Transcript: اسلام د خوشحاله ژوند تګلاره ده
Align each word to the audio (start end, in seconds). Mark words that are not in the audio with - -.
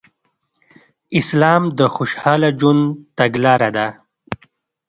اسلام 1.19 1.63
د 1.79 1.79
خوشحاله 1.95 2.49
ژوند 2.59 2.83
تګلاره 3.17 3.69
ده 3.75 3.87